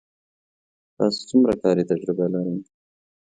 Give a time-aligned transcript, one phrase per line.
[0.95, 2.57] تاسو څومره کاري تجربه لرئ